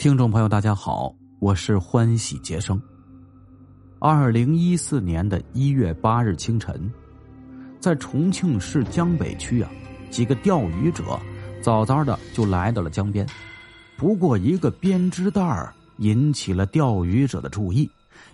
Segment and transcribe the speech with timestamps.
[0.00, 2.80] 听众朋友，大家好，我是欢喜杰生。
[3.98, 6.90] 二零一四年的一月八日清晨，
[7.80, 9.70] 在重庆市江北区啊，
[10.08, 11.20] 几个钓鱼者
[11.60, 13.26] 早早的就来到了江边。
[13.98, 17.86] 不过，一个编织袋引起了钓鱼者的注意，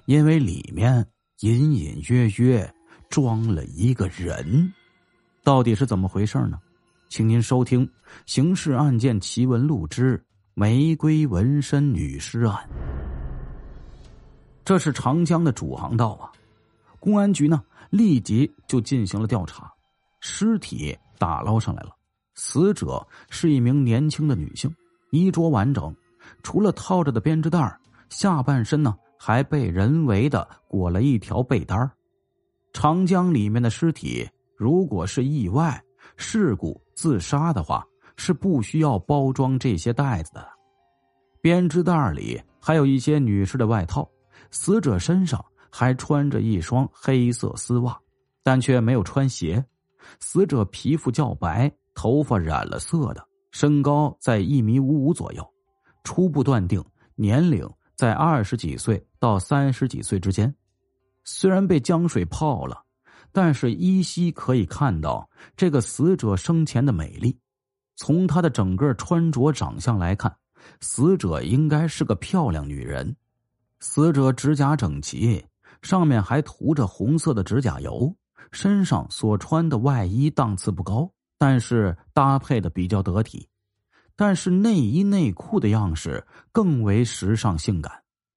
[0.04, 1.04] 因为里面
[1.40, 2.72] 隐隐约约
[3.08, 4.72] 装了一个人。
[5.42, 6.60] 到底是怎么回事呢？
[7.08, 7.84] 请您收听
[8.24, 10.16] 《刑事案件奇闻录之》。
[10.58, 12.66] 玫瑰纹身女尸案，
[14.64, 16.32] 这是长江的主航道啊！
[16.98, 19.70] 公安局呢立即就进行了调查，
[20.20, 21.90] 尸体打捞上来了。
[22.36, 24.74] 死者是一名年轻的女性，
[25.10, 25.94] 衣着完整，
[26.42, 31.78] 除了套着的编织袋下半身呢还被人为的裹了一条被单
[32.72, 35.78] 长江里面的尸体，如果是意外
[36.16, 37.86] 事故自杀的话。
[38.18, 40.48] 是不需要包装这些袋子的，
[41.46, 44.10] 编织袋里还有一些女士的外套，
[44.50, 47.96] 死者身上还穿着一双黑色丝袜，
[48.42, 49.64] 但却没有穿鞋。
[50.18, 55.54] 死者皮肤较白，头发染了色的，身高在一米五五左右，
[56.02, 60.52] 初步断定年龄在二十几岁到三十几岁之间。
[61.22, 62.82] 虽然被江水泡了，
[63.30, 67.38] 但是依稀可以看到这个死者生前的美丽。
[67.94, 70.36] 从她的整个穿着长相来看，
[70.80, 73.16] 死者应该是个漂亮女人。
[73.80, 75.44] 死者指甲整齐，
[75.82, 78.14] 上面还涂着红色的指甲油。
[78.52, 83.46] 身上所穿的外衣档次不高，但是搭配的比较得体。
[84.14, 87.92] 但是内衣内裤的样式更为时尚性感，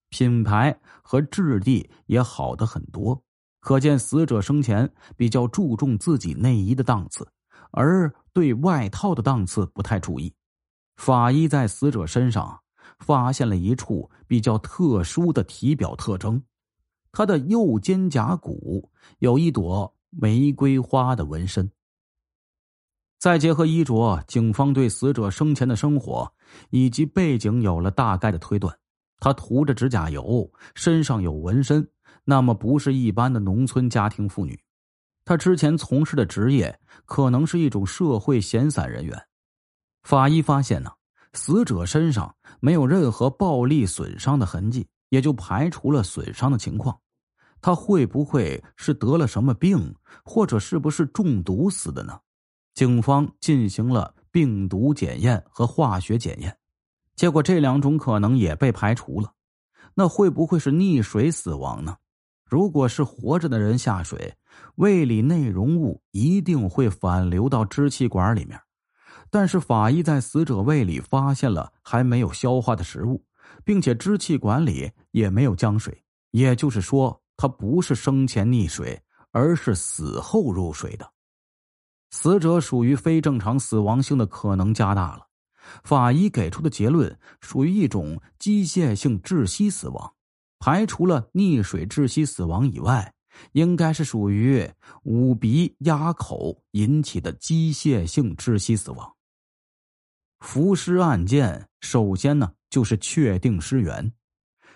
[0.09, 3.21] 品牌和质地也好的很多。
[3.61, 7.25] 可见死者生前比较注重自己内衣的档次。
[7.71, 10.33] 而对外套的档次不太注意，
[10.99, 12.59] 法医在死者身上
[12.99, 16.43] 发现了一处比较特殊的体表特征，
[17.13, 21.71] 他的右肩胛骨有一朵玫瑰花的纹身。
[23.17, 26.29] 再结合衣着，警方对死者生前的生活
[26.69, 28.77] 以及背景有了大概的推断。
[29.21, 31.89] 他涂着指甲油，身上有纹身，
[32.25, 34.59] 那么不是一般的农村家庭妇女。
[35.23, 39.28] 他之前从事的职业可能是一种社会闲散人员。
[40.09, 40.89] 法医发现呢，
[41.33, 46.99] 死者身上没有任何暴力损伤的痕迹，也就排除了损伤的情况。
[47.61, 49.93] 他会不会是得了什么病，
[50.25, 52.19] 或者是不是中毒死的呢？
[52.73, 56.57] 警方进行了病毒检验和化学检验，
[57.15, 59.31] 结果这两种可能也被排除了。
[59.93, 61.95] 那会不会是溺水死亡呢？
[62.45, 64.33] 如果是活着的人下水，
[64.73, 68.59] 胃里内容物一定会反流到支气管里面。
[69.31, 73.23] 但是法医在死者胃里发现了还没有消化的食物，
[73.63, 79.01] 并且支气管里也没有浆水，也就是说，他不是生前溺水，
[79.31, 81.11] 而是死后入水的。
[82.11, 85.27] 死者属于非正常死亡性的可能加大了。
[85.83, 90.13] 法医给出的结论属于一种机械性窒息死亡。
[90.57, 93.13] 排除了溺水窒息死亡以外，
[93.51, 94.69] 应该是属于
[95.03, 99.15] 捂鼻压口引起的机械性窒息死亡。
[100.39, 104.11] 浮尸案件首先呢就是确定尸源，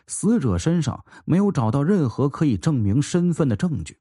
[0.07, 3.97] 死者身上没有找到任何可以证明身份的证据。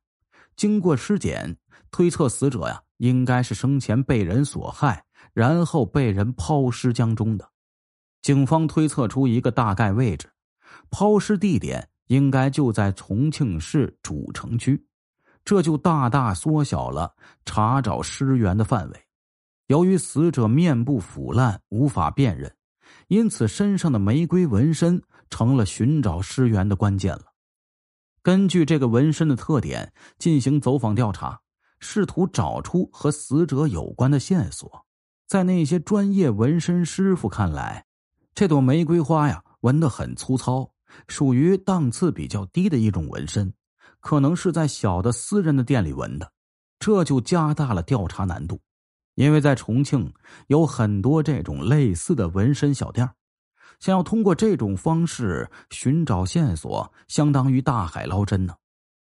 [0.56, 1.56] 经过尸检，
[1.90, 7.48] 推测死者呀应该是生前被人所害，然后被人抛尸江中的。
[8.20, 10.28] 警方推测出一个大概位置。
[10.90, 14.84] 抛尸地点应该就在重庆市主城区，
[15.44, 19.00] 这就大大缩小了查找尸源的范围。
[19.72, 22.54] 由于死者面部腐烂无法辨认，
[23.08, 27.32] 因此身上的玫瑰纹身成了寻找尸源的关键了。
[28.22, 31.40] 根据这个纹身的特点进行走访调查，
[31.80, 34.84] 试图找出和死者有关的线索。
[35.26, 37.86] 在那些专业纹身师傅看来，
[38.34, 40.70] 这朵玫瑰花呀纹得很粗糙。
[41.08, 43.50] 属于档次比较低的一种纹身，
[44.00, 46.30] 可能是在小的私人的店里纹的，
[46.78, 48.60] 这就加大了调查难度。
[49.14, 50.12] 因为在重庆
[50.46, 53.08] 有很多这种类似的纹身小店，
[53.78, 58.54] 想要通过这种方式寻找线索，相当于大海捞针呢。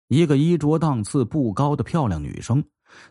[0.08, 2.64] 一个衣着档次不高的漂亮女生，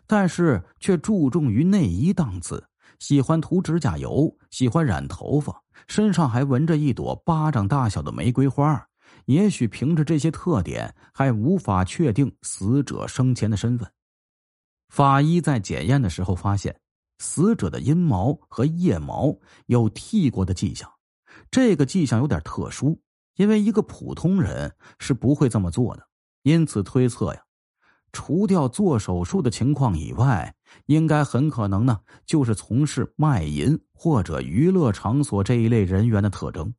[0.07, 2.63] 但是却注重于内衣档次，
[2.99, 5.61] 喜欢涂指甲油，喜欢染头发。
[5.87, 8.85] 身上还纹着一朵巴掌大小的玫瑰花，
[9.25, 13.89] 也许凭着这些特点，还无法确定死者生前的身份。
[14.89, 16.79] 法医在检验的时候发现，
[17.19, 19.37] 死者的阴毛和腋毛
[19.67, 20.91] 有剃过的迹象，
[21.51, 22.99] 这个迹象有点特殊，
[23.35, 26.07] 因为一个普通人是不会这么做的。
[26.43, 27.41] 因此推测呀，
[28.11, 30.55] 除掉做手术的情况以外，
[30.85, 36.73] 应该很可能呢，就是从事卖淫或者娱乐场所这一类人员的特征。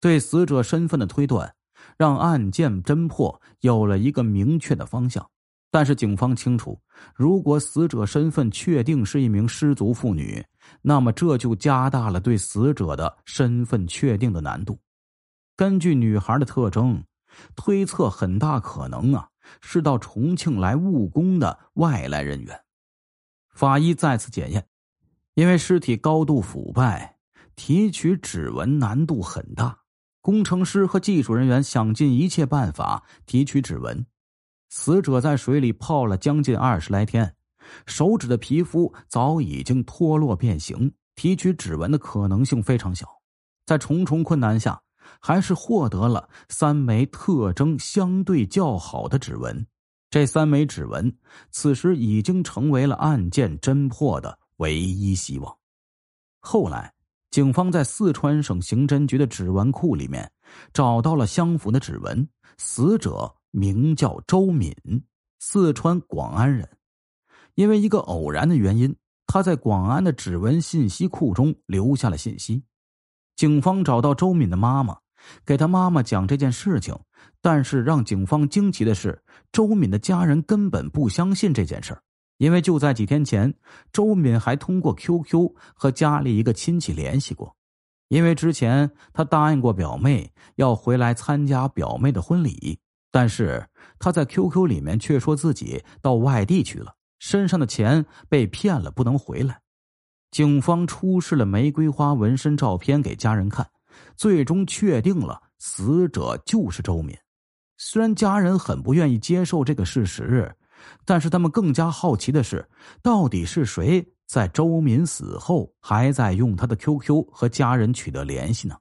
[0.00, 1.54] 对死者身份的推断，
[1.98, 5.30] 让案件侦破有了一个明确的方向。
[5.70, 6.80] 但是警方清楚，
[7.14, 10.44] 如果死者身份确定是一名失足妇女，
[10.82, 14.78] 那么这就加大了对死者的身份确定的难度。
[15.56, 17.02] 根据女孩的特征。
[17.54, 19.28] 推测很大可能啊
[19.60, 22.60] 是到重庆来务工的外来人员。
[23.54, 24.66] 法医再次检验，
[25.34, 27.18] 因为尸体高度腐败，
[27.54, 29.78] 提取指纹难度很大。
[30.20, 34.04] 工程师和技术人员想尽一切办法提取指纹。
[34.70, 37.34] 死者在水里泡了将近二十来天，
[37.84, 43.06] 手指的皮肤早已经脱落变形，提取指纹的可能性非常小。
[43.66, 44.80] 在重重困难下。
[45.18, 49.66] 还是获得了三枚特征相对较好的指纹，
[50.08, 51.12] 这三枚指纹
[51.50, 55.54] 此时已经成为了案件侦破的唯一希望。
[56.38, 56.92] 后来，
[57.30, 60.30] 警方在四川省刑侦局的指纹库里面
[60.72, 62.26] 找到了相符的指纹，
[62.56, 64.74] 死者名叫周敏，
[65.38, 66.68] 四川广安人。
[67.54, 72.62] 因为一个偶然的原因，他在广安的指纹信息库中留下了信息。
[73.36, 74.98] 警方找到周敏的妈妈，
[75.44, 76.96] 给他妈妈讲这件事情。
[77.42, 81.98] 但是让警方惊奇的是，周敏的家人根本不相信这件事
[82.36, 83.54] 因为就在几天前，
[83.92, 87.54] 周敏还通过 QQ 和家里一个亲戚联系过。
[88.08, 92.78] 因为之前他答应过表妹要回来参加表妹的婚礼，
[93.10, 93.66] 但是
[93.98, 99.60] 他在 QQ 里面却说自己到外地去了，身上的钱被骗了，不能回来。
[100.30, 103.68] 警方出示了玫瑰花纹身照片给家人看，
[104.16, 107.16] 最终确定了死者就是周敏。
[107.76, 110.54] 虽然家人很不愿意接受这个事实，
[111.04, 112.68] 但是他们更加好奇的是，
[113.02, 118.76] 到底是谁在周敏死后还在用他的 QQ 和家人取得联系呢？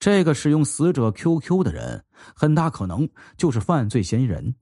[0.00, 2.02] 这个使用死者 QQ 的人，
[2.34, 3.06] 很大可能
[3.36, 4.56] 就是犯罪嫌疑人。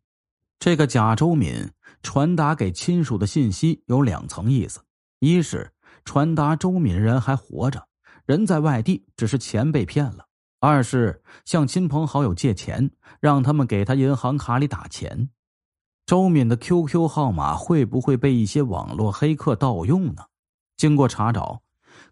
[0.58, 1.70] 这个假周敏
[2.02, 4.80] 传达给亲属的信息有两层意思。
[5.20, 5.70] 一是
[6.04, 7.86] 传达周敏人还活着，
[8.26, 10.24] 人在外地，只是钱被骗了；
[10.58, 15.30] 二是向亲朋好友借钱，让他们给他银行卡里打钱。
[16.04, 20.24] 周敏的 QQ 号码会不会被一些网络黑客盗用呢？
[20.76, 21.62] 经过查找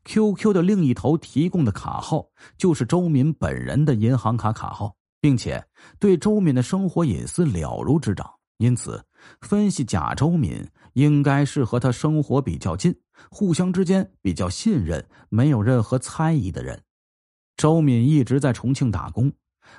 [0.06, 2.26] ，QQ 的另一头提供的卡号
[2.56, 5.62] 就是周敏本人的银行卡卡号，并且
[5.99, 9.05] 对周敏的生活隐私了如指掌，因此
[9.43, 10.67] 分析假周敏。
[10.94, 12.99] 应该是和他生活比较近，
[13.31, 16.82] 互相之间比较信任，没有任何猜疑的人。
[17.55, 19.31] 周敏一直在重庆打工，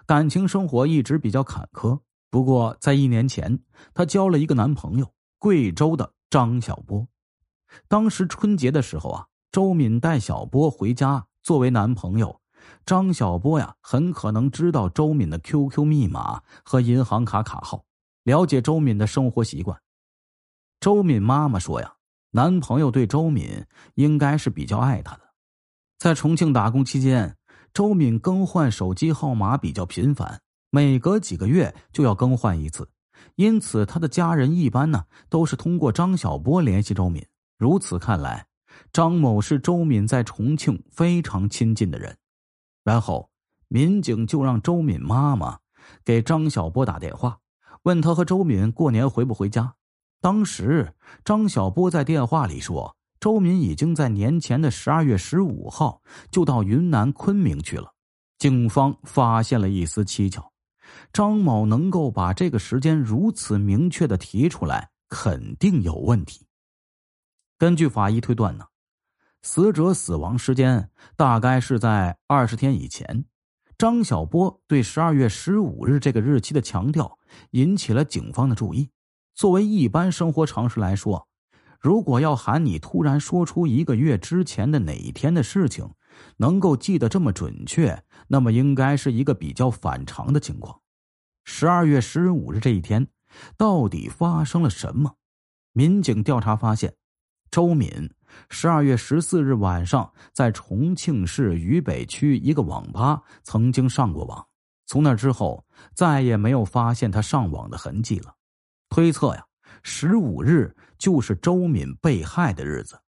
[0.06, 2.00] 感情生活一直比较坎坷。
[2.30, 3.60] 不过在一年前，
[3.96, 7.08] 她交了一个男朋友，贵州的张小波。
[7.88, 9.26] 当时春节的时候啊，
[9.58, 12.40] 周敏带小波回家作为男朋友。
[12.86, 17.84] 张小波呀，很可能知道周敏的 QQ 密码和银行卡卡号，
[18.22, 19.82] 了解周敏的生活习惯。
[20.80, 21.92] 周敏妈妈说：“呀，
[22.30, 23.66] 男朋友对周敏
[23.96, 25.22] 应该是比较爱她的。
[25.98, 27.36] 在重庆打工期间，
[27.74, 30.40] 周敏更换手机号码比较频繁，
[30.70, 32.88] 每隔几个月就要更换一次。
[33.38, 37.26] 因此，他的家人一般呢都是通过张小波联系周敏。
[37.58, 38.46] 如此看来，
[38.92, 42.16] 张某是周敏在重庆非常亲近的人。
[42.84, 43.30] 然后，
[43.68, 45.60] 民警就让周敏妈妈
[46.06, 47.38] 给张小波打电话，
[47.84, 49.74] 问他和周敏过年回不回家。”
[50.20, 50.92] 当时，
[51.24, 57.94] 张小波在电话里说：“周敏已经在年前的十二月十五号就到云南昆明去了。”
[58.40, 60.52] 警方发现了一丝蹊跷：
[61.14, 66.47] 张某能够把这个时间如此明确的提出来，肯定有问题。
[67.58, 68.66] 根据法医推断呢，
[69.42, 73.26] 死者死亡时间大概是在二十天以前。
[73.80, 77.18] 张小波对十二月十五日这个日期的强调，
[77.52, 78.92] 引起了警方的注意。
[79.34, 81.28] 作为一般生活常识来说，
[81.80, 85.92] 如果要喊你突然说出一个月之前的哪一天的事情，
[86.38, 90.82] 能够记得这么准确，那么应该是一个比较反常的情况。
[91.44, 93.08] 十二月十五日这一天，
[93.58, 95.16] 到底发生了什么？
[95.72, 96.96] 民警调查发现，
[97.58, 97.90] 周敏
[98.52, 104.46] 十二月十四日晚上在重庆市渝北区一个网吧曾经上过网，
[104.86, 108.36] 从那之后再也没有发现他上网的痕迹了。
[108.90, 109.44] 推测呀，
[109.82, 113.02] 十五日就是周敏被害的日子。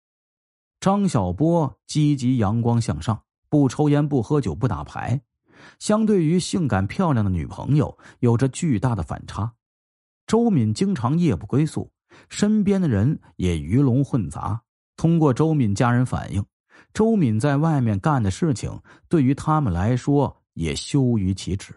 [0.81, 5.21] 张小波积极、阳光向上，不抽烟、不喝酒、不打牌，
[5.79, 9.53] 相对于性感漂亮的女朋友，有着巨大的反差。
[10.27, 11.93] 周敏经常夜不归宿，
[12.29, 14.63] 身边的人也鱼龙混杂。
[14.97, 16.45] 通过周敏家人反映，
[16.93, 21.75] 周敏在外面干的事情，对于他们来说也羞于启齿。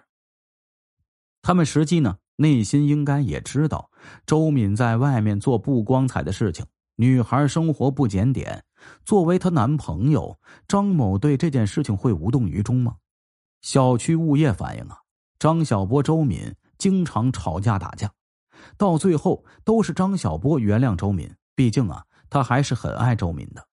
[1.43, 3.89] 他们实际呢，内心应该也知道，
[4.25, 6.65] 周敏在外面做不光彩的事情。
[6.95, 8.63] 女孩生活不检点，
[9.05, 12.95] 作为她男朋友张某对这件事情会无动于衷吗？
[13.61, 14.97] 小区物业反映啊，
[15.39, 18.11] 张小波、周敏经常吵架打架，
[18.77, 23.67] 到最后都是张小波原谅周敏，毕竟啊，他还是很爱周敏的。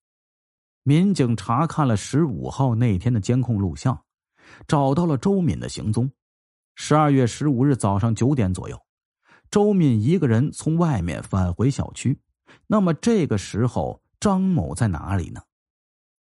[0.82, 4.04] 民警查看了十五号那天的监控录像，
[4.66, 6.10] 找到了周敏的行踪。
[6.74, 8.80] 十二月十五日早上九点左右，
[9.50, 12.20] 周敏一个人从外面返回小区。
[12.66, 15.42] 那么这个时候，张某在哪里呢？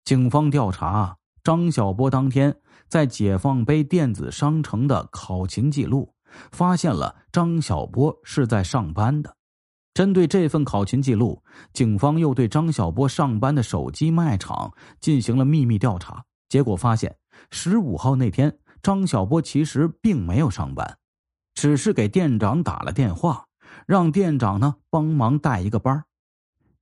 [0.05, 2.57] 警方调查张小波当天
[2.89, 6.14] 在解放碑电子商城的考勤记录，
[6.53, 9.37] 发现了张小波是在上班的。
[9.93, 16.25] 针对这份考勤记录，警方又对张小波上班的手机卖场进行了秘密调查。
[16.49, 17.17] 结果发现，
[17.51, 20.99] 十五号那天，张小波其实并没有上班，
[21.55, 23.47] 只是给店长打了电话，
[23.87, 26.05] 让店长呢帮忙带一个班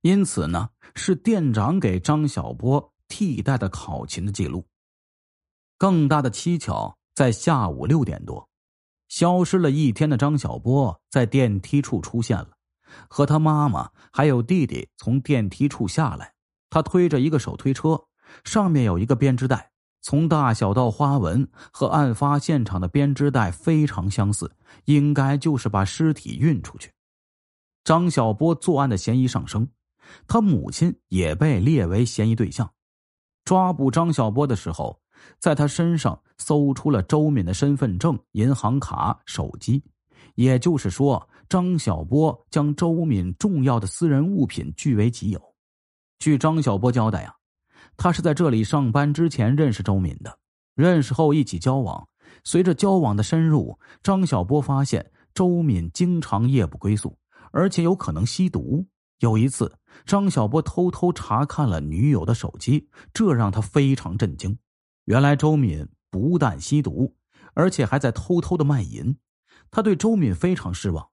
[0.01, 4.65] 因此呢，是店长给张小波替代的考勤的记录。
[5.77, 8.47] 更大的蹊跷在下午六点多，
[9.13, 12.49] 消失了一天的张小波在电梯处出现了，
[13.07, 16.33] 和他妈妈还有弟弟从电梯处下来。
[16.71, 18.05] 他推着一个手推车，
[18.43, 19.69] 上面有一个编织袋，
[20.01, 24.51] 从大小到花纹和案发现场的编织袋非常相似，
[24.85, 26.91] 应该就是把尸体运出去。
[27.83, 29.67] 张小波作案的嫌疑上升。
[30.27, 32.67] 他母亲也被列为嫌疑对象。
[33.45, 34.99] 抓捕张小波的时候，
[35.43, 39.83] 在他身上搜出了周敏的身份证、银行卡、手机，
[40.35, 45.55] 也就是说，张小波将周敏重要的私人物品据为己有。
[46.17, 47.35] 据张小波交代啊，
[47.97, 50.39] 他是在这里上班之前认识周敏的，
[50.75, 52.07] 认识后一起交往。
[52.45, 57.17] 随着交往的深入，张小波发现周敏经常夜不归宿，
[57.51, 58.87] 而且有可能吸毒。
[59.19, 59.69] 有一次，
[60.05, 64.57] 张小波偷偷查看了女友的手机，这让他非常震惊。
[65.05, 67.15] 原来周敏不但吸毒，
[67.53, 69.17] 而且还在偷偷的卖淫。
[69.69, 71.09] 他对周敏非常失望。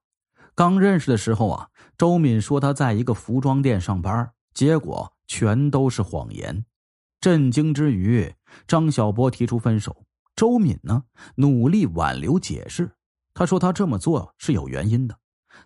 [0.53, 6.65] 刚认识的时候啊，周敏说他在一个服装店上班，结果全都是谎言。
[7.19, 8.33] 震惊之余，
[8.67, 10.05] 张小波提出分手。
[10.35, 11.03] 周敏呢，
[11.35, 12.91] 努力挽留解释。
[13.33, 15.17] 他说他这么做是有原因的，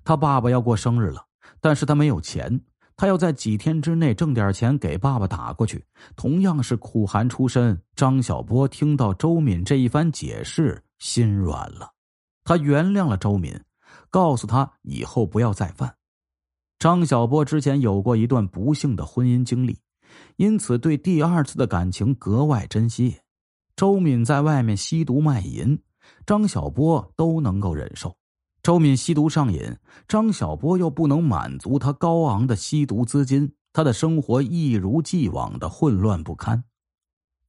[0.03, 1.25] 他爸爸要过生日了。
[1.62, 2.62] 但是他没有钱，
[2.98, 5.84] 他要在几天之内挣点钱给爸爸打过去。
[6.16, 11.92] 同样是苦寒出身，张小波听到周敏这一番解释，心软了，
[12.44, 13.60] 他原谅了周敏，
[14.10, 15.96] 告诉他以后不要再犯。
[16.80, 19.80] 张小波之前有过一段不幸的婚姻经历，
[20.38, 23.18] 因此对第二次的感情格外珍惜。
[23.75, 25.78] 周敏在外面吸毒卖淫，
[26.25, 28.16] 张小波都能够忍受。
[28.65, 36.63] 周敏吸毒上瘾，张小波又不能满足他高昂的吸毒资金，他的生活一如既往的混乱不堪。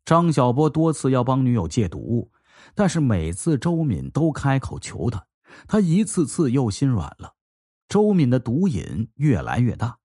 [0.05, 2.31] 张小波多次要帮女友戒毒，
[2.75, 5.25] 但是每次周敏都开口求他，
[5.67, 7.33] 他一次次又心软了。
[7.89, 9.97] 周敏的毒瘾越来越大，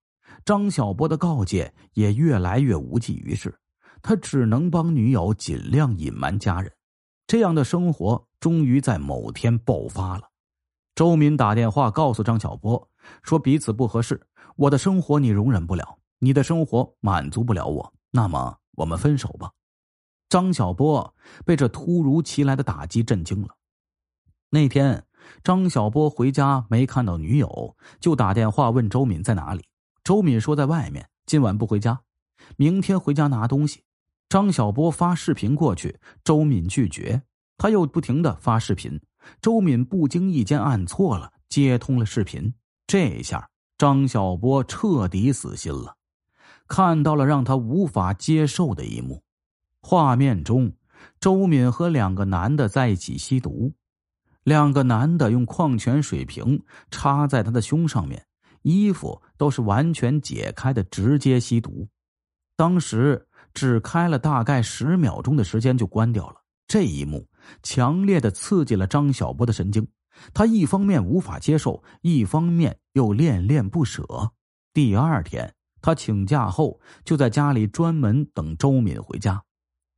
[0.45, 3.53] 张小波的告诫也越来越无济于事，
[4.01, 6.71] 他只能帮女友尽量隐瞒家人。
[7.27, 10.30] 这样的生活终于在某天爆发了。
[11.01, 12.87] 周敏打电话告诉张小波，
[13.23, 14.21] 说彼此不合适，
[14.55, 19.51] 我的生活你容忍不了，你的生活满足不了我，那么我们分手吧。
[20.29, 23.47] 张小波被这突如其来的打击震惊了。
[24.51, 25.03] 那天，
[25.43, 29.65] 张小波回家没看到女友，就打电话问周敏在哪里。
[30.03, 31.99] 周敏说在外面，今晚不回家，
[32.57, 33.81] 明天回家拿东西。
[34.29, 37.23] 张小波发视频过去，周敏拒绝，
[37.57, 39.01] 他又不停的发视频。
[39.41, 42.53] 周敏不经意间按错了，接通了视频。
[42.87, 45.95] 这下张小波彻底死心了，
[46.67, 49.23] 看到了让他无法接受的一幕：
[49.81, 50.73] 画面中，
[51.19, 53.73] 周敏和两个男的在一起吸毒，
[54.43, 58.25] 两个男的用矿泉水瓶插在他的胸上面，
[58.61, 61.87] 衣服都是完全解开的，直接吸毒。
[62.55, 66.35] 当时只开了大概十秒钟的时间就关掉了。
[66.67, 67.27] 这一幕。
[67.63, 69.87] 强烈的刺激了张小波的神经，
[70.33, 74.05] 他一方面无法接受，一方面又恋恋不舍。
[74.73, 79.43] 第二天，他请假后就在家里专门等周敏回家。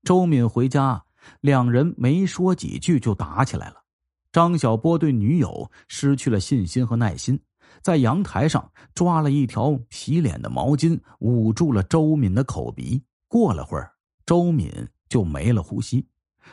[0.04, 1.04] 周敏回家，
[1.42, 3.84] 两人没说几句就打起来了。
[4.32, 7.40] 张小波对女友失去了信心和耐心，
[7.82, 13.02] 在阳台上抓了一条洗脸的毛巾，捂住了周敏的口鼻。
[13.28, 13.94] 过了会儿，
[14.26, 14.72] 周敏
[15.08, 16.06] 就没了呼吸。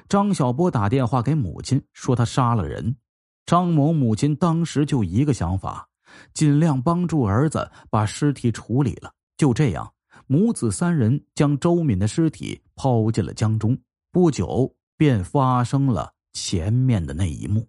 [0.08, 2.96] 张小波打电话给母亲，说他杀了人。
[3.46, 5.88] 张某母亲当时就一个想法，
[6.34, 9.12] 尽量帮助儿子把尸体处理了。
[9.36, 9.92] 就这样，
[10.26, 13.76] 母子三人将周敏的尸体抛进了江中。
[14.12, 17.66] 不久，便发生了前面的那一幕。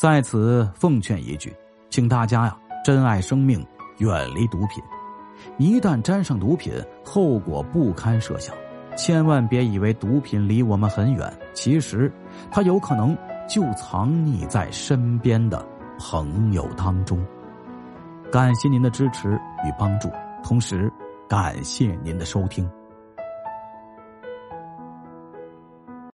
[0.00, 1.54] 在此奉劝一句，
[1.88, 3.64] 请大家呀，珍爱生命，
[3.98, 4.82] 远离毒品。
[5.58, 6.72] 一旦沾上毒品，
[7.04, 8.54] 后果不堪设想。
[8.96, 12.12] 千万别以为毒品离我们很远，其实
[12.50, 13.16] 它有可能
[13.48, 15.64] 就藏匿在身边的
[15.98, 17.24] 朋友当中。
[18.30, 19.32] 感谢您的支持
[19.64, 20.08] 与帮助，
[20.42, 20.92] 同时
[21.28, 22.68] 感谢您的收听。